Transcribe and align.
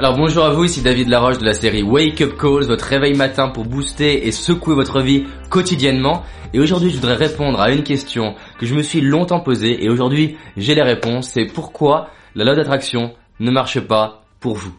Alors 0.00 0.16
bonjour 0.16 0.46
à 0.46 0.50
vous, 0.54 0.64
ici 0.64 0.80
David 0.80 1.10
Laroche 1.10 1.36
de 1.36 1.44
la 1.44 1.52
série 1.52 1.82
Wake 1.82 2.22
Up 2.22 2.38
Calls, 2.38 2.64
votre 2.64 2.86
réveil 2.86 3.12
matin 3.12 3.50
pour 3.50 3.66
booster 3.66 4.26
et 4.26 4.32
secouer 4.32 4.74
votre 4.74 5.02
vie 5.02 5.26
quotidiennement. 5.50 6.22
Et 6.54 6.58
aujourd'hui 6.58 6.88
je 6.88 6.94
voudrais 6.94 7.16
répondre 7.16 7.60
à 7.60 7.70
une 7.70 7.82
question 7.82 8.34
que 8.58 8.64
je 8.64 8.74
me 8.74 8.80
suis 8.80 9.02
longtemps 9.02 9.40
posée 9.40 9.84
et 9.84 9.90
aujourd'hui 9.90 10.38
j'ai 10.56 10.74
les 10.74 10.80
réponses. 10.80 11.28
C'est 11.28 11.44
pourquoi 11.44 12.08
la 12.34 12.46
loi 12.46 12.54
d'attraction 12.54 13.12
ne 13.40 13.50
marche 13.50 13.78
pas 13.78 14.24
pour 14.40 14.54
vous? 14.54 14.72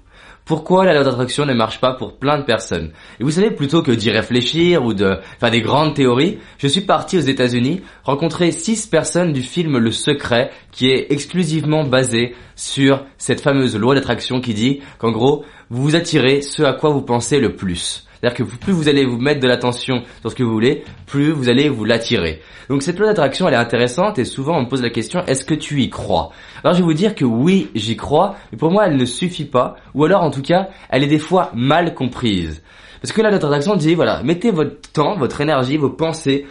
Pourquoi 0.45 0.85
la 0.85 0.93
loi 0.93 1.03
d'attraction 1.03 1.45
ne 1.45 1.53
marche 1.53 1.79
pas 1.79 1.93
pour 1.93 2.17
plein 2.17 2.39
de 2.39 2.43
personnes? 2.43 2.91
Et 3.19 3.23
vous 3.23 3.31
savez, 3.31 3.51
plutôt 3.51 3.83
que 3.83 3.91
d'y 3.91 4.09
réfléchir 4.09 4.83
ou 4.83 4.93
de 4.93 5.17
faire 5.39 5.51
des 5.51 5.61
grandes 5.61 5.93
théories, 5.93 6.39
je 6.57 6.67
suis 6.67 6.81
parti 6.81 7.17
aux 7.17 7.21
États-Unis 7.21 7.81
rencontrer 8.03 8.51
six 8.51 8.87
personnes 8.87 9.33
du 9.33 9.43
film 9.43 9.77
Le 9.77 9.91
Secret, 9.91 10.51
qui 10.71 10.89
est 10.89 11.07
exclusivement 11.11 11.83
basé 11.83 12.35
sur 12.55 13.05
cette 13.17 13.41
fameuse 13.41 13.77
loi 13.77 13.95
d'attraction 13.95 14.41
qui 14.41 14.53
dit 14.53 14.81
qu'en 14.97 15.11
gros, 15.11 15.45
vous 15.69 15.83
vous 15.83 15.95
attirez 15.95 16.41
ce 16.41 16.63
à 16.63 16.73
quoi 16.73 16.89
vous 16.89 17.03
pensez 17.03 17.39
le 17.39 17.55
plus. 17.55 18.07
C'est-à-dire 18.21 18.45
que 18.45 18.55
plus 18.55 18.71
vous 18.71 18.87
allez 18.87 19.05
vous 19.05 19.17
mettre 19.17 19.39
de 19.39 19.47
l'attention 19.47 20.03
sur 20.21 20.29
ce 20.29 20.35
que 20.35 20.43
vous 20.43 20.51
voulez, 20.51 20.83
plus 21.07 21.31
vous 21.31 21.49
allez 21.49 21.69
vous 21.69 21.85
l'attirer. 21.85 22.41
Donc 22.69 22.83
cette 22.83 22.99
loi 22.99 23.07
d'attraction, 23.07 23.47
elle 23.47 23.55
est 23.55 23.57
intéressante 23.57 24.19
et 24.19 24.25
souvent 24.25 24.57
on 24.57 24.61
me 24.61 24.69
pose 24.69 24.83
la 24.83 24.91
question, 24.91 25.23
est-ce 25.25 25.43
que 25.43 25.55
tu 25.55 25.81
y 25.81 25.89
crois? 25.89 26.31
Alors 26.63 26.75
je 26.75 26.79
vais 26.79 26.85
vous 26.85 26.93
dire 26.93 27.15
que 27.15 27.25
oui, 27.25 27.69
j'y 27.73 27.97
crois, 27.97 28.35
mais 28.51 28.57
pour 28.57 28.71
moi 28.71 28.85
elle 28.85 28.95
ne 28.95 29.05
suffit 29.05 29.45
pas, 29.45 29.75
ou 29.95 30.05
alors 30.05 30.21
en 30.21 30.29
tout 30.29 30.43
cas, 30.43 30.69
elle 30.89 31.03
est 31.03 31.07
des 31.07 31.19
fois 31.19 31.51
mal 31.55 31.95
comprise. 31.95 32.61
Parce 33.01 33.11
que 33.11 33.21
la 33.21 33.29
loi 33.29 33.39
d'attraction 33.39 33.75
dit, 33.75 33.95
voilà, 33.95 34.21
mettez 34.21 34.51
votre 34.51 34.79
temps, 34.93 35.17
votre 35.17 35.41
énergie, 35.41 35.77
vos 35.77 35.89
pensées 35.89 36.45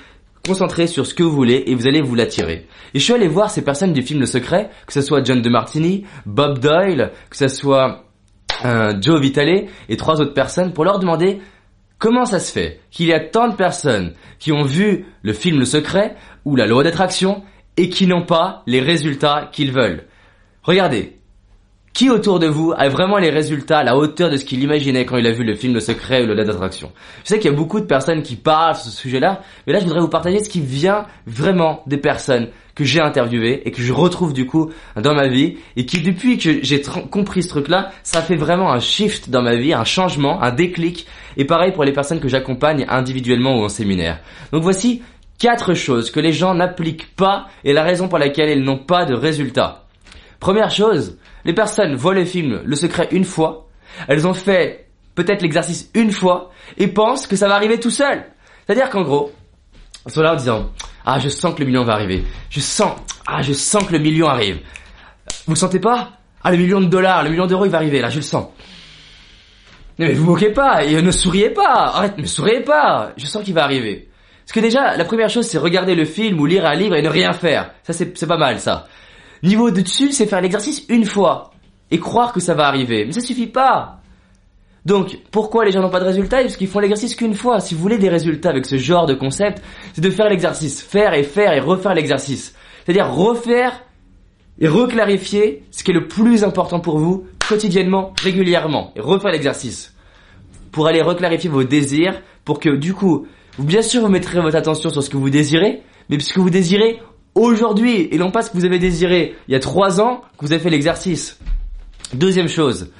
concentrez 0.46 0.86
sur 0.86 1.06
ce 1.06 1.14
que 1.14 1.22
vous 1.22 1.32
voulez 1.32 1.64
et 1.66 1.74
vous 1.74 1.86
allez 1.86 2.00
vous 2.00 2.14
l'attirer. 2.14 2.66
Et 2.94 2.98
je 2.98 3.04
suis 3.04 3.12
allé 3.12 3.28
voir 3.28 3.50
ces 3.50 3.62
personnes 3.62 3.92
du 3.92 4.02
film 4.02 4.20
Le 4.20 4.26
Secret, 4.26 4.70
que 4.86 4.92
ce 4.92 5.02
soit 5.02 5.22
John 5.22 5.42
DeMartini, 5.42 6.04
Bob 6.26 6.58
Doyle, 6.58 7.12
que 7.28 7.36
ce 7.36 7.48
soit 7.48 8.04
euh, 8.64 8.94
Joe 9.00 9.20
Vitale 9.20 9.66
et 9.88 9.96
trois 9.96 10.20
autres 10.20 10.34
personnes 10.34 10.72
pour 10.72 10.84
leur 10.84 10.98
demander 10.98 11.40
Comment 12.00 12.24
ça 12.24 12.40
se 12.40 12.50
fait 12.50 12.80
qu'il 12.90 13.06
y 13.08 13.12
a 13.12 13.20
tant 13.20 13.48
de 13.48 13.54
personnes 13.54 14.14
qui 14.38 14.52
ont 14.52 14.64
vu 14.64 15.04
le 15.22 15.34
film 15.34 15.58
Le 15.58 15.66
Secret 15.66 16.16
ou 16.46 16.56
la 16.56 16.66
loi 16.66 16.82
d'attraction 16.82 17.44
et 17.76 17.90
qui 17.90 18.06
n'ont 18.06 18.24
pas 18.24 18.62
les 18.66 18.80
résultats 18.80 19.50
qu'ils 19.52 19.70
veulent? 19.70 20.06
Regardez, 20.62 21.19
qui 21.92 22.08
autour 22.08 22.38
de 22.38 22.46
vous 22.46 22.72
a 22.76 22.88
vraiment 22.88 23.18
les 23.18 23.30
résultats 23.30 23.78
à 23.78 23.84
la 23.84 23.96
hauteur 23.96 24.30
de 24.30 24.36
ce 24.36 24.44
qu'il 24.44 24.62
imaginait 24.62 25.04
quand 25.04 25.16
il 25.16 25.26
a 25.26 25.32
vu 25.32 25.44
le 25.44 25.54
film 25.54 25.74
Le 25.74 25.80
Secret 25.80 26.22
ou 26.22 26.26
la 26.26 26.34
loi 26.34 26.44
d'attraction? 26.44 26.92
Je 27.24 27.28
sais 27.28 27.38
qu'il 27.38 27.50
y 27.50 27.54
a 27.54 27.56
beaucoup 27.56 27.80
de 27.80 27.86
personnes 27.86 28.22
qui 28.22 28.36
parlent 28.36 28.76
sur 28.76 28.90
ce 28.90 28.96
sujet-là, 28.96 29.40
mais 29.66 29.72
là 29.72 29.80
je 29.80 29.84
voudrais 29.84 30.00
vous 30.00 30.08
partager 30.08 30.42
ce 30.42 30.48
qui 30.48 30.60
vient 30.60 31.06
vraiment 31.26 31.82
des 31.86 31.98
personnes 31.98 32.48
que 32.74 32.84
j'ai 32.84 33.00
interviewées 33.00 33.62
et 33.66 33.72
que 33.72 33.82
je 33.82 33.92
retrouve 33.92 34.32
du 34.32 34.46
coup 34.46 34.70
dans 34.96 35.14
ma 35.14 35.28
vie 35.28 35.56
et 35.76 35.84
qui 35.84 36.00
depuis 36.00 36.38
que 36.38 36.62
j'ai 36.62 36.80
compris 37.10 37.42
ce 37.42 37.48
truc-là, 37.48 37.90
ça 38.02 38.22
fait 38.22 38.36
vraiment 38.36 38.72
un 38.72 38.80
shift 38.80 39.28
dans 39.28 39.42
ma 39.42 39.56
vie, 39.56 39.74
un 39.74 39.84
changement, 39.84 40.42
un 40.42 40.52
déclic 40.52 41.06
et 41.36 41.44
pareil 41.44 41.72
pour 41.72 41.84
les 41.84 41.92
personnes 41.92 42.20
que 42.20 42.28
j'accompagne 42.28 42.86
individuellement 42.88 43.58
ou 43.58 43.64
en 43.64 43.68
séminaire. 43.68 44.20
Donc 44.52 44.62
voici 44.62 45.02
quatre 45.38 45.74
choses 45.74 46.10
que 46.10 46.20
les 46.20 46.32
gens 46.32 46.54
n'appliquent 46.54 47.14
pas 47.16 47.48
et 47.64 47.72
la 47.72 47.82
raison 47.82 48.08
pour 48.08 48.18
laquelle 48.18 48.48
elles 48.48 48.62
n'ont 48.62 48.78
pas 48.78 49.04
de 49.04 49.14
résultats. 49.14 49.86
Première 50.38 50.70
chose, 50.70 51.18
les 51.44 51.52
personnes 51.52 51.94
voient 51.94 52.14
le 52.14 52.24
film 52.24 52.60
Le 52.64 52.76
Secret 52.76 53.08
une 53.12 53.24
fois, 53.24 53.68
elles 54.08 54.26
ont 54.26 54.34
fait 54.34 54.88
peut-être 55.14 55.42
l'exercice 55.42 55.90
une 55.94 56.12
fois 56.12 56.50
et 56.78 56.88
pensent 56.88 57.26
que 57.26 57.36
ça 57.36 57.48
va 57.48 57.54
arriver 57.54 57.80
tout 57.80 57.90
seul. 57.90 58.24
C'est-à-dire 58.66 58.90
qu'en 58.90 59.02
gros, 59.02 59.32
elles 60.06 60.12
sont 60.12 60.22
là 60.22 60.32
en 60.32 60.36
disant 60.36 60.70
ah 61.04 61.18
je 61.18 61.28
sens 61.28 61.54
que 61.54 61.60
le 61.60 61.66
million 61.66 61.84
va 61.84 61.94
arriver, 61.94 62.24
je 62.50 62.60
sens 62.60 62.92
ah 63.26 63.42
je 63.42 63.52
sens 63.52 63.84
que 63.84 63.92
le 63.92 63.98
million 63.98 64.28
arrive. 64.28 64.60
Vous 65.46 65.52
le 65.52 65.58
sentez 65.58 65.80
pas 65.80 66.12
Ah 66.42 66.50
le 66.50 66.56
million 66.56 66.80
de 66.80 66.86
dollars, 66.86 67.22
le 67.22 67.30
million 67.30 67.46
d'euros 67.46 67.64
il 67.64 67.70
va 67.70 67.78
arriver 67.78 68.00
là, 68.00 68.10
je 68.10 68.16
le 68.16 68.22
sens. 68.22 68.48
Mais 70.00 70.14
vous 70.14 70.24
moquez 70.24 70.50
pas 70.50 70.82
et 70.82 71.00
ne 71.02 71.10
souriez 71.10 71.50
pas. 71.50 71.92
Arrête, 71.94 72.16
ne 72.16 72.24
souriez 72.24 72.60
pas. 72.60 73.12
Je 73.18 73.26
sens 73.26 73.44
qu'il 73.44 73.52
va 73.52 73.64
arriver. 73.64 74.08
Parce 74.46 74.52
que 74.52 74.60
déjà, 74.60 74.96
la 74.96 75.04
première 75.04 75.28
chose, 75.28 75.46
c'est 75.46 75.58
regarder 75.58 75.94
le 75.94 76.06
film 76.06 76.40
ou 76.40 76.46
lire 76.46 76.64
un 76.64 76.74
livre 76.74 76.96
et 76.96 77.02
ne 77.02 77.08
rien 77.10 77.34
faire. 77.34 77.70
Ça, 77.82 77.92
c'est 77.92 78.26
pas 78.26 78.38
mal, 78.38 78.58
ça. 78.58 78.88
Niveau 79.42 79.70
de 79.70 79.80
dessus, 79.80 80.12
c'est 80.12 80.26
faire 80.26 80.40
l'exercice 80.40 80.84
une 80.88 81.04
fois 81.04 81.50
et 81.90 81.98
croire 81.98 82.32
que 82.32 82.40
ça 82.40 82.54
va 82.54 82.66
arriver. 82.66 83.04
Mais 83.04 83.12
ça 83.12 83.20
suffit 83.20 83.46
pas. 83.46 84.00
Donc, 84.86 85.18
pourquoi 85.30 85.64
les 85.64 85.72
gens 85.72 85.80
n'ont 85.80 85.90
pas 85.90 86.00
de 86.00 86.06
résultats? 86.06 86.40
Parce 86.40 86.56
qu'ils 86.56 86.68
font 86.68 86.80
l'exercice 86.80 87.14
qu'une 87.14 87.34
fois. 87.34 87.60
Si 87.60 87.74
vous 87.74 87.80
voulez 87.80 87.98
des 87.98 88.08
résultats 88.08 88.50
avec 88.50 88.66
ce 88.66 88.76
genre 88.76 89.06
de 89.06 89.14
concept, 89.14 89.62
c'est 89.92 90.00
de 90.00 90.10
faire 90.10 90.28
l'exercice, 90.28 90.82
faire 90.82 91.14
et 91.14 91.22
faire 91.22 91.52
et 91.52 91.60
refaire 91.60 91.94
l'exercice. 91.94 92.54
C'est-à-dire 92.84 93.12
refaire 93.12 93.82
et 94.58 94.68
reclarifier 94.68 95.64
ce 95.70 95.84
qui 95.84 95.90
est 95.90 95.94
le 95.94 96.06
plus 96.06 96.44
important 96.44 96.80
pour 96.80 96.98
vous 96.98 97.26
quotidiennement, 97.46 98.12
régulièrement, 98.22 98.92
et 98.94 99.00
refaire 99.00 99.32
l'exercice 99.32 99.94
pour 100.70 100.86
aller 100.86 101.02
reclarifier 101.02 101.50
vos 101.50 101.64
désirs, 101.64 102.22
pour 102.44 102.60
que 102.60 102.70
du 102.70 102.94
coup, 102.94 103.26
bien 103.58 103.82
sûr 103.82 104.02
vous 104.02 104.08
mettrez 104.08 104.40
votre 104.40 104.56
attention 104.56 104.90
sur 104.90 105.02
ce 105.02 105.10
que 105.10 105.16
vous 105.16 105.30
désirez, 105.30 105.82
mais 106.08 106.18
ce 106.20 106.32
que 106.32 106.40
vous 106.40 106.50
désirez 106.50 107.00
aujourd'hui, 107.34 108.08
et 108.10 108.18
non 108.18 108.30
pas 108.30 108.42
ce 108.42 108.50
que 108.50 108.56
vous 108.56 108.64
avez 108.64 108.78
désiré 108.78 109.34
il 109.48 109.52
y 109.52 109.54
a 109.54 109.60
trois 109.60 110.00
ans 110.00 110.22
que 110.38 110.46
vous 110.46 110.52
avez 110.52 110.62
fait 110.62 110.70
l'exercice. 110.70 111.38
Deuxième 112.12 112.48
chose, 112.48 112.90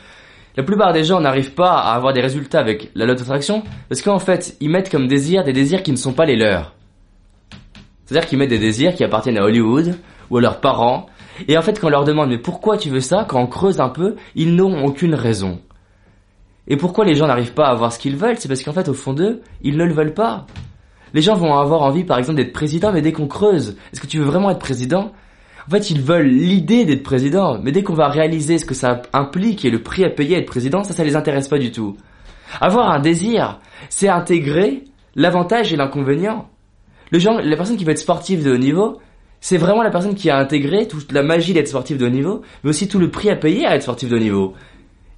la 0.56 0.62
plupart 0.62 0.92
des 0.92 1.04
gens 1.04 1.20
n'arrivent 1.20 1.54
pas 1.54 1.72
à 1.72 1.94
avoir 1.94 2.12
des 2.12 2.20
résultats 2.20 2.60
avec 2.60 2.90
la 2.94 3.06
loi 3.06 3.14
d'attraction 3.14 3.62
parce 3.88 4.02
qu'en 4.02 4.18
fait, 4.18 4.56
ils 4.60 4.70
mettent 4.70 4.90
comme 4.90 5.08
désir 5.08 5.44
des 5.44 5.52
désirs 5.52 5.82
qui 5.82 5.92
ne 5.92 5.96
sont 5.96 6.12
pas 6.12 6.26
les 6.26 6.36
leurs. 6.36 6.74
C'est-à-dire 8.04 8.28
qu'ils 8.28 8.38
mettent 8.38 8.50
des 8.50 8.58
désirs 8.58 8.94
qui 8.94 9.04
appartiennent 9.04 9.38
à 9.38 9.44
Hollywood 9.44 9.96
ou 10.30 10.38
à 10.38 10.40
leurs 10.40 10.60
parents 10.60 11.06
et 11.48 11.56
en 11.56 11.62
fait, 11.62 11.78
quand 11.78 11.86
on 11.86 11.90
leur 11.90 12.04
demande 12.04 12.30
mais 12.30 12.38
pourquoi 12.38 12.76
tu 12.76 12.90
veux 12.90 13.00
ça, 13.00 13.24
quand 13.28 13.40
on 13.40 13.46
creuse 13.46 13.80
un 13.80 13.88
peu, 13.88 14.16
ils 14.34 14.54
n'ont 14.54 14.84
aucune 14.84 15.14
raison. 15.14 15.60
Et 16.68 16.76
pourquoi 16.76 17.04
les 17.04 17.14
gens 17.14 17.26
n'arrivent 17.26 17.54
pas 17.54 17.66
à 17.66 17.70
avoir 17.70 17.92
ce 17.92 17.98
qu'ils 17.98 18.16
veulent 18.16 18.38
C'est 18.38 18.48
parce 18.48 18.62
qu'en 18.62 18.72
fait, 18.72 18.88
au 18.88 18.94
fond 18.94 19.12
d'eux, 19.12 19.42
ils 19.62 19.76
ne 19.76 19.84
le 19.84 19.92
veulent 19.92 20.14
pas. 20.14 20.46
Les 21.14 21.22
gens 21.22 21.34
vont 21.34 21.54
avoir 21.54 21.82
envie, 21.82 22.04
par 22.04 22.18
exemple, 22.18 22.36
d'être 22.36 22.52
président, 22.52 22.92
mais 22.92 23.02
dès 23.02 23.12
qu'on 23.12 23.26
creuse, 23.26 23.76
est-ce 23.92 24.00
que 24.00 24.06
tu 24.06 24.18
veux 24.18 24.24
vraiment 24.24 24.50
être 24.50 24.58
président? 24.58 25.12
En 25.66 25.70
fait, 25.70 25.90
ils 25.90 26.00
veulent 26.00 26.26
l'idée 26.26 26.84
d'être 26.84 27.02
président, 27.02 27.58
mais 27.62 27.72
dès 27.72 27.82
qu'on 27.82 27.94
va 27.94 28.08
réaliser 28.08 28.58
ce 28.58 28.64
que 28.64 28.74
ça 28.74 29.02
implique 29.12 29.64
et 29.64 29.70
le 29.70 29.82
prix 29.82 30.04
à 30.04 30.10
payer 30.10 30.36
à 30.36 30.38
être 30.38 30.46
président, 30.46 30.84
ça, 30.84 30.94
ça 30.94 31.04
les 31.04 31.16
intéresse 31.16 31.48
pas 31.48 31.58
du 31.58 31.70
tout. 31.70 31.96
Avoir 32.60 32.90
un 32.90 33.00
désir, 33.00 33.60
c'est 33.88 34.08
intégrer 34.08 34.84
l'avantage 35.14 35.72
et 35.72 35.76
l'inconvénient. 35.76 36.48
Les 37.12 37.20
gens, 37.20 37.38
les 37.38 37.56
personnes 37.56 37.76
qui 37.76 37.84
veulent 37.84 37.92
être 37.92 37.98
sportives 37.98 38.44
de 38.44 38.52
haut 38.52 38.58
niveau, 38.58 38.98
c'est 39.40 39.56
vraiment 39.56 39.82
la 39.82 39.90
personne 39.90 40.14
qui 40.14 40.30
a 40.30 40.38
intégré 40.38 40.86
toute 40.86 41.12
la 41.12 41.22
magie 41.22 41.54
d'être 41.54 41.68
sportif 41.68 41.98
de 41.98 42.06
haut 42.06 42.10
niveau, 42.10 42.42
mais 42.62 42.70
aussi 42.70 42.88
tout 42.88 42.98
le 42.98 43.10
prix 43.10 43.30
à 43.30 43.36
payer 43.36 43.66
à 43.66 43.74
être 43.74 43.82
sportif 43.82 44.08
de 44.08 44.16
haut 44.16 44.20
niveau. 44.20 44.54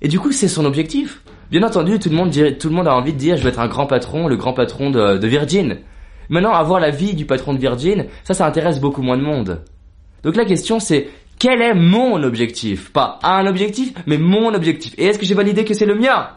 Et 0.01 0.09
du 0.09 0.19
coup, 0.19 0.33
c'est 0.33 0.49
son 0.49 0.65
objectif. 0.65 1.23
Bien 1.53 1.63
entendu, 1.65 1.99
tout 1.99 2.09
le 2.09 2.17
monde 2.17 2.31
dirait, 2.31 2.57
tout 2.57 2.71
le 2.71 2.75
monde 2.75 2.89
a 2.89 2.95
envie 2.95 3.13
de 3.13 3.19
dire, 3.19 3.37
je 3.37 3.43
veux 3.43 3.51
être 3.51 3.61
un 3.61 3.69
grand 3.69 3.85
patron, 3.85 4.27
le 4.27 4.37
grand 4.37 4.55
patron 4.55 4.91
de, 4.91 5.19
de 5.19 5.29
Virgin. 5.29 5.81
Maintenant, 6.31 6.55
avoir 6.55 6.81
la 6.81 6.89
vie 6.89 7.13
du 7.13 7.27
patron 7.27 7.53
de 7.53 7.59
Virgin, 7.59 8.07
ça, 8.25 8.33
ça 8.33 8.47
intéresse 8.47 8.81
beaucoup 8.81 9.03
moins 9.03 9.19
de 9.19 9.23
monde. 9.23 9.61
Donc 10.23 10.35
la 10.35 10.47
question, 10.47 10.81
c'est 10.81 11.11
quel 11.39 11.61
est 11.61 11.75
mon 11.75 12.23
objectif? 12.23 12.91
Pas 12.91 13.19
un 13.23 13.47
objectif, 13.47 13.93
mais 14.07 14.17
mon 14.17 14.55
objectif. 14.55 14.95
Et 14.97 15.05
est-ce 15.05 15.19
que 15.19 15.27
j'ai 15.27 15.35
validé 15.35 15.67
que 15.67 15.75
c'est 15.75 15.85
le 15.85 15.95
mien? 15.95 16.29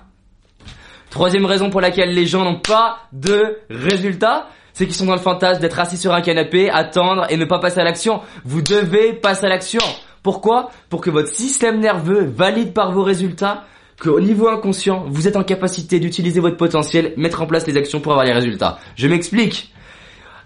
Troisième 1.11 1.45
raison 1.45 1.69
pour 1.69 1.79
laquelle 1.79 2.13
les 2.13 2.25
gens 2.25 2.43
n'ont 2.43 2.59
pas 2.59 2.97
de 3.13 3.59
résultats, 3.69 4.49
c'est 4.73 4.85
qu'ils 4.85 4.95
sont 4.95 5.05
dans 5.05 5.15
le 5.15 5.19
fantasme 5.21 5.61
d'être 5.61 5.79
assis 5.79 5.95
sur 5.95 6.13
un 6.13 6.19
canapé, 6.19 6.69
attendre 6.69 7.25
et 7.29 7.37
ne 7.37 7.45
pas 7.45 7.59
passer 7.59 7.79
à 7.79 7.85
l'action. 7.85 8.19
Vous 8.43 8.61
devez 8.61 9.13
passer 9.13 9.45
à 9.45 9.49
l'action. 9.49 9.79
Pourquoi? 10.23 10.71
Pour 10.89 10.99
que 10.99 11.09
votre 11.09 11.29
système 11.29 11.79
nerveux 11.79 12.25
valide 12.25 12.73
par 12.73 12.91
vos 12.91 13.03
résultats 13.03 13.63
qu'au 13.99 14.19
niveau 14.19 14.47
inconscient, 14.47 15.05
vous 15.07 15.27
êtes 15.27 15.35
en 15.35 15.43
capacité 15.43 15.99
d'utiliser 15.99 16.39
votre 16.39 16.57
potentiel, 16.57 17.13
mettre 17.17 17.41
en 17.41 17.47
place 17.47 17.67
les 17.67 17.77
actions 17.77 18.01
pour 18.01 18.11
avoir 18.11 18.25
les 18.25 18.33
résultats. 18.33 18.79
Je 18.95 19.07
m'explique. 19.07 19.71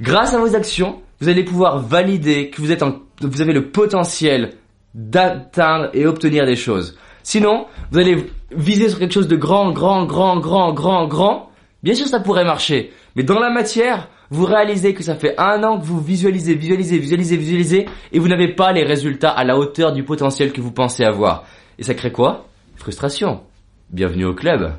Grâce 0.01 0.33
à 0.33 0.39
vos 0.39 0.55
actions, 0.55 1.01
vous 1.19 1.29
allez 1.29 1.43
pouvoir 1.43 1.79
valider 1.79 2.49
que 2.49 2.61
vous 2.61 2.71
êtes 2.71 2.83
en, 2.83 2.99
vous 3.21 3.41
avez 3.41 3.53
le 3.53 3.69
potentiel 3.69 4.53
d'atteindre 4.93 5.89
et 5.93 6.05
obtenir 6.05 6.45
des 6.45 6.55
choses. 6.55 6.97
Sinon, 7.23 7.65
vous 7.91 7.99
allez 7.99 8.25
viser 8.51 8.89
sur 8.89 8.99
quelque 8.99 9.13
chose 9.13 9.27
de 9.27 9.35
grand, 9.35 9.71
grand, 9.71 10.05
grand, 10.05 10.39
grand, 10.39 10.73
grand, 10.73 11.07
grand. 11.07 11.51
Bien 11.83 11.93
sûr, 11.93 12.07
ça 12.07 12.19
pourrait 12.19 12.45
marcher. 12.45 12.91
Mais 13.15 13.23
dans 13.23 13.39
la 13.39 13.49
matière, 13.49 14.07
vous 14.31 14.45
réalisez 14.45 14.93
que 14.93 15.03
ça 15.03 15.15
fait 15.15 15.35
un 15.37 15.63
an 15.63 15.79
que 15.79 15.85
vous 15.85 15.99
visualisez, 15.99 16.55
visualisez, 16.55 16.97
visualisez, 16.97 17.37
visualisez, 17.37 17.85
et 18.11 18.19
vous 18.19 18.27
n'avez 18.27 18.53
pas 18.53 18.71
les 18.71 18.83
résultats 18.83 19.31
à 19.31 19.43
la 19.43 19.57
hauteur 19.57 19.91
du 19.91 20.03
potentiel 20.03 20.51
que 20.51 20.61
vous 20.61 20.71
pensez 20.71 21.03
avoir. 21.03 21.45
Et 21.77 21.83
ça 21.83 21.93
crée 21.93 22.11
quoi? 22.11 22.48
Frustration. 22.79 23.41
Bienvenue 23.89 24.23
au 24.23 24.33
club. 24.33 24.73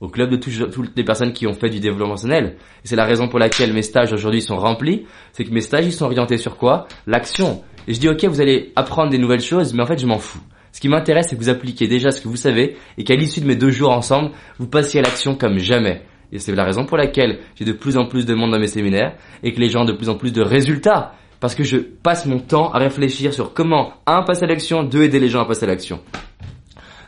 Au 0.00 0.08
club 0.08 0.30
de 0.30 0.36
toutes 0.36 0.96
les 0.96 1.04
personnes 1.04 1.32
qui 1.32 1.46
ont 1.46 1.52
fait 1.52 1.70
du 1.70 1.78
développement 1.78 2.14
personnel. 2.14 2.56
Et 2.84 2.88
c'est 2.88 2.96
la 2.96 3.04
raison 3.04 3.28
pour 3.28 3.38
laquelle 3.38 3.72
mes 3.72 3.82
stages 3.82 4.12
aujourd'hui 4.12 4.42
sont 4.42 4.56
remplis. 4.56 5.06
C'est 5.32 5.44
que 5.44 5.52
mes 5.52 5.60
stages, 5.60 5.86
ils 5.86 5.92
sont 5.92 6.06
orientés 6.06 6.36
sur 6.36 6.56
quoi? 6.56 6.88
L'action. 7.06 7.62
Et 7.86 7.94
je 7.94 8.00
dis, 8.00 8.08
ok, 8.08 8.24
vous 8.24 8.40
allez 8.40 8.72
apprendre 8.74 9.10
des 9.10 9.18
nouvelles 9.18 9.40
choses, 9.40 9.72
mais 9.72 9.84
en 9.84 9.86
fait, 9.86 10.00
je 10.00 10.06
m'en 10.06 10.18
fous. 10.18 10.40
Ce 10.72 10.80
qui 10.80 10.88
m'intéresse, 10.88 11.28
c'est 11.30 11.36
que 11.36 11.40
vous 11.40 11.48
appliquez 11.48 11.86
déjà 11.86 12.10
ce 12.10 12.20
que 12.20 12.26
vous 12.26 12.36
savez 12.36 12.76
et 12.98 13.04
qu'à 13.04 13.14
l'issue 13.14 13.40
de 13.40 13.46
mes 13.46 13.56
deux 13.56 13.70
jours 13.70 13.92
ensemble, 13.92 14.32
vous 14.58 14.66
passiez 14.66 14.98
à 14.98 15.04
l'action 15.04 15.36
comme 15.36 15.58
jamais. 15.58 16.02
Et 16.32 16.40
c'est 16.40 16.54
la 16.56 16.64
raison 16.64 16.86
pour 16.86 16.96
laquelle 16.96 17.38
j'ai 17.54 17.64
de 17.64 17.72
plus 17.72 17.96
en 17.96 18.06
plus 18.06 18.26
de 18.26 18.34
monde 18.34 18.50
dans 18.50 18.58
mes 18.58 18.66
séminaires 18.66 19.14
et 19.44 19.52
que 19.52 19.60
les 19.60 19.68
gens 19.68 19.82
ont 19.82 19.86
de 19.86 19.92
plus 19.92 20.08
en 20.08 20.16
plus 20.16 20.32
de 20.32 20.42
résultats. 20.42 21.14
Parce 21.38 21.54
que 21.54 21.62
je 21.62 21.76
passe 21.76 22.26
mon 22.26 22.40
temps 22.40 22.72
à 22.72 22.78
réfléchir 22.78 23.32
sur 23.32 23.54
comment, 23.54 23.92
un, 24.06 24.22
passer 24.22 24.42
à 24.42 24.48
l'action, 24.48 24.82
deux, 24.82 25.04
aider 25.04 25.20
les 25.20 25.28
gens 25.28 25.40
à 25.40 25.44
passer 25.44 25.64
à 25.64 25.68
l'action. 25.68 26.00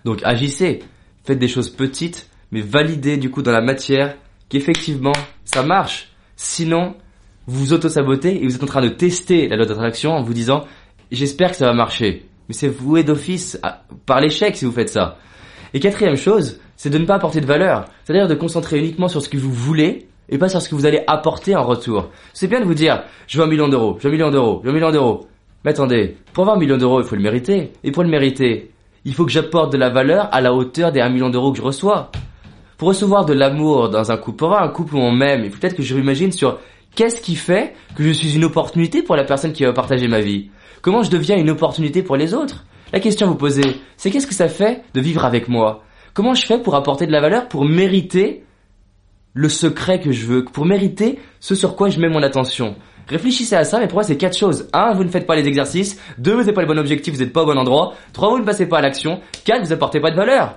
Donc 0.04 0.20
agissez. 0.24 0.80
faites 1.24 1.38
des 1.38 1.48
choses 1.48 1.70
petites, 1.70 2.28
mais 2.50 2.60
validez 2.60 3.16
du 3.16 3.30
coup 3.30 3.42
dans 3.42 3.52
la 3.52 3.60
matière 3.60 4.16
qu'effectivement 4.48 5.12
ça 5.44 5.62
marche. 5.62 6.08
Sinon, 6.36 6.94
vous 7.46 7.66
vous 7.66 7.72
auto-sabotez 7.72 8.42
et 8.42 8.46
vous 8.46 8.54
êtes 8.54 8.62
en 8.62 8.66
train 8.66 8.80
de 8.80 8.88
tester 8.88 9.48
la 9.48 9.56
loi 9.56 9.66
d'attraction 9.66 10.12
en 10.12 10.22
vous 10.22 10.34
disant 10.34 10.64
j'espère 11.10 11.50
que 11.50 11.56
ça 11.56 11.66
va 11.66 11.74
marcher. 11.74 12.26
Mais 12.48 12.54
c'est 12.54 12.68
voué 12.68 13.04
d'office 13.04 13.60
par 14.06 14.20
l'échec 14.20 14.56
si 14.56 14.64
vous 14.64 14.72
faites 14.72 14.88
ça. 14.88 15.18
Et 15.72 15.80
quatrième 15.80 16.16
chose, 16.16 16.60
c'est 16.76 16.90
de 16.90 16.98
ne 16.98 17.04
pas 17.04 17.14
apporter 17.14 17.40
de 17.40 17.46
valeur. 17.46 17.84
C'est-à-dire 18.04 18.26
de 18.26 18.34
concentrer 18.34 18.78
uniquement 18.78 19.08
sur 19.08 19.22
ce 19.22 19.28
que 19.28 19.36
vous 19.36 19.52
voulez 19.52 20.08
et 20.28 20.38
pas 20.38 20.48
sur 20.48 20.62
ce 20.62 20.68
que 20.68 20.74
vous 20.74 20.86
allez 20.86 21.02
apporter 21.06 21.54
en 21.54 21.64
retour. 21.64 22.10
C'est 22.32 22.48
bien 22.48 22.60
de 22.60 22.64
vous 22.64 22.74
dire, 22.74 23.02
je 23.26 23.38
veux 23.38 23.44
un 23.44 23.48
million 23.48 23.68
d'euros, 23.68 23.96
je 23.98 24.04
veux 24.04 24.08
un 24.08 24.12
million 24.12 24.30
d'euros, 24.30 24.60
je 24.62 24.66
veux 24.66 24.70
un 24.70 24.74
million 24.74 24.90
d'euros. 24.90 25.28
Mais 25.64 25.72
attendez, 25.72 26.16
pour 26.32 26.42
avoir 26.42 26.56
un 26.56 26.60
million 26.60 26.78
d'euros, 26.78 27.00
il 27.00 27.06
faut 27.06 27.16
le 27.16 27.22
mériter. 27.22 27.72
Et 27.84 27.92
pour 27.92 28.02
le 28.02 28.08
mériter, 28.08 28.70
il 29.04 29.14
faut 29.14 29.24
que 29.24 29.32
j'apporte 29.32 29.72
de 29.72 29.78
la 29.78 29.88
valeur 29.88 30.28
à 30.32 30.40
la 30.40 30.52
hauteur 30.52 30.92
des 30.92 31.00
1 31.00 31.08
million 31.08 31.30
d'euros 31.30 31.52
que 31.52 31.58
je 31.58 31.62
reçois. 31.62 32.10
Pour 32.76 32.88
recevoir 32.88 33.24
de 33.24 33.32
l'amour 33.32 33.88
dans 33.88 34.10
un 34.10 34.16
couple, 34.16 34.44
un 34.44 34.68
couple 34.68 34.96
où 34.96 34.98
on 34.98 35.12
m'aime, 35.12 35.48
faut 35.50 35.58
peut-être 35.58 35.76
que 35.76 35.82
je 35.82 35.94
m'imagine 35.94 36.32
sur 36.32 36.58
qu'est-ce 36.94 37.20
qui 37.20 37.36
fait 37.36 37.74
que 37.94 38.02
je 38.02 38.10
suis 38.10 38.34
une 38.36 38.44
opportunité 38.44 39.02
pour 39.02 39.16
la 39.16 39.24
personne 39.24 39.52
qui 39.52 39.64
va 39.64 39.72
partager 39.72 40.08
ma 40.08 40.20
vie. 40.20 40.50
Comment 40.82 41.02
je 41.02 41.10
deviens 41.10 41.36
une 41.36 41.50
opportunité 41.50 42.02
pour 42.02 42.16
les 42.16 42.34
autres? 42.34 42.64
La 42.92 43.00
question 43.00 43.26
à 43.26 43.30
vous 43.30 43.36
poser, 43.36 43.76
c'est 43.96 44.10
qu'est-ce 44.10 44.26
que 44.26 44.34
ça 44.34 44.48
fait 44.48 44.82
de 44.94 45.00
vivre 45.00 45.24
avec 45.24 45.48
moi? 45.48 45.84
Comment 46.14 46.34
je 46.34 46.44
fais 46.44 46.58
pour 46.58 46.74
apporter 46.74 47.06
de 47.06 47.12
la 47.12 47.20
valeur, 47.20 47.48
pour 47.48 47.64
mériter 47.64 48.44
le 49.32 49.48
secret 49.48 50.00
que 50.00 50.10
je 50.10 50.26
veux, 50.26 50.44
pour 50.44 50.66
mériter 50.66 51.18
ce 51.38 51.54
sur 51.54 51.76
quoi 51.76 51.88
je 51.88 52.00
mets 52.00 52.08
mon 52.08 52.22
attention? 52.22 52.74
Réfléchissez 53.10 53.56
à 53.56 53.64
ça, 53.64 53.78
mais 53.78 53.86
pour 53.86 53.96
moi 53.96 54.04
c'est 54.04 54.16
quatre 54.16 54.36
choses. 54.36 54.68
Un, 54.72 54.94
vous 54.94 55.04
ne 55.04 55.08
faites 55.10 55.26
pas 55.26 55.36
les 55.36 55.46
exercices. 55.46 56.00
Deux, 56.16 56.32
vous 56.32 56.40
n'avez 56.40 56.52
pas 56.52 56.62
le 56.62 56.68
bon 56.68 56.78
objectif, 56.78 57.12
vous 57.12 57.20
n'êtes 57.20 57.32
pas 57.32 57.42
au 57.42 57.46
bon 57.46 57.58
endroit. 57.58 57.94
Trois, 58.12 58.30
vous 58.30 58.38
ne 58.38 58.44
passez 58.44 58.66
pas 58.66 58.78
à 58.78 58.80
l'action. 58.80 59.20
Quatre, 59.44 59.62
vous 59.64 59.70
n'apportez 59.70 60.00
pas 60.00 60.10
de 60.10 60.16
valeur. 60.16 60.54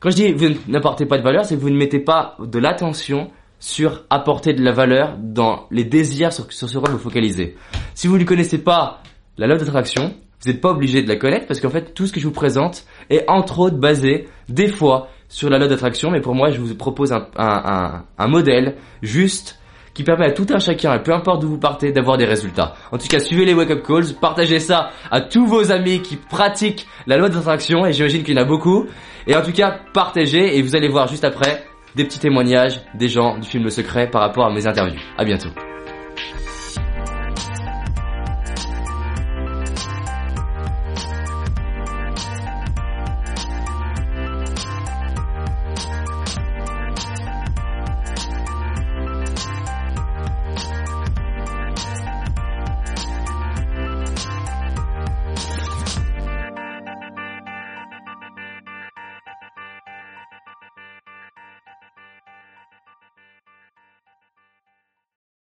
Quand 0.00 0.10
je 0.10 0.16
dis 0.16 0.32
vous 0.32 0.54
n'apportez 0.66 1.06
pas 1.06 1.18
de 1.18 1.22
valeur, 1.22 1.44
c'est 1.44 1.56
que 1.56 1.60
vous 1.60 1.70
ne 1.70 1.76
mettez 1.76 2.00
pas 2.00 2.36
de 2.40 2.58
l'attention 2.58 3.30
sur 3.60 4.02
apporter 4.10 4.52
de 4.52 4.62
la 4.62 4.72
valeur 4.72 5.16
dans 5.18 5.66
les 5.70 5.84
désirs 5.84 6.32
sur, 6.32 6.52
sur 6.52 6.68
ce 6.68 6.78
quoi 6.78 6.90
vous 6.90 6.98
focalisez. 6.98 7.56
Si 7.94 8.08
vous 8.08 8.18
ne 8.18 8.24
connaissez 8.24 8.58
pas 8.58 9.02
la 9.38 9.46
loi 9.46 9.56
d'attraction, 9.56 10.14
vous 10.40 10.50
n'êtes 10.50 10.60
pas 10.60 10.70
obligé 10.70 11.02
de 11.02 11.08
la 11.08 11.16
connaître 11.16 11.46
parce 11.46 11.60
qu'en 11.60 11.70
fait, 11.70 11.94
tout 11.94 12.06
ce 12.06 12.12
que 12.12 12.20
je 12.20 12.26
vous 12.26 12.32
présente 12.32 12.84
est 13.08 13.24
entre 13.28 13.60
autres 13.60 13.78
basé, 13.78 14.28
des 14.48 14.68
fois, 14.68 15.08
sur 15.28 15.48
la 15.48 15.58
loi 15.58 15.68
d'attraction. 15.68 16.10
Mais 16.10 16.20
pour 16.20 16.34
moi, 16.34 16.50
je 16.50 16.60
vous 16.60 16.74
propose 16.74 17.12
un, 17.12 17.26
un, 17.36 18.28
modèle 18.28 18.76
juste 19.02 19.58
qui 19.94 20.02
permet 20.02 20.26
à 20.26 20.32
tout 20.32 20.46
un 20.50 20.58
chacun, 20.58 20.94
et 20.94 21.02
peu 21.02 21.14
importe 21.14 21.40
d'où 21.40 21.48
vous 21.48 21.58
partez, 21.58 21.92
d'avoir 21.92 22.18
des 22.18 22.24
résultats. 22.24 22.74
En 22.92 22.98
tout 22.98 23.06
cas, 23.06 23.20
suivez 23.20 23.44
les 23.44 23.54
wake-up 23.54 23.82
calls, 23.86 24.14
partagez 24.20 24.58
ça 24.58 24.90
à 25.10 25.20
tous 25.20 25.46
vos 25.46 25.70
amis 25.72 26.02
qui 26.02 26.16
pratiquent 26.16 26.86
la 27.06 27.16
loi 27.16 27.28
d'attraction, 27.28 27.86
et 27.86 27.92
j'imagine 27.92 28.22
qu'il 28.22 28.36
y 28.36 28.38
en 28.38 28.42
a 28.42 28.44
beaucoup. 28.44 28.86
Et 29.26 29.36
en 29.36 29.42
tout 29.42 29.52
cas, 29.52 29.78
partagez, 29.92 30.58
et 30.58 30.62
vous 30.62 30.76
allez 30.76 30.88
voir 30.88 31.06
juste 31.08 31.24
après 31.24 31.64
des 31.94 32.04
petits 32.04 32.18
témoignages 32.18 32.80
des 32.94 33.08
gens 33.08 33.38
du 33.38 33.48
film 33.48 33.64
Le 33.64 33.70
Secret 33.70 34.10
par 34.10 34.20
rapport 34.20 34.46
à 34.46 34.50
mes 34.50 34.66
interviews. 34.66 35.00
À 35.16 35.24
bientôt. 35.24 35.50